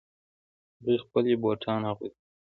[0.79, 2.23] هغې خپلې بوټان اغوستې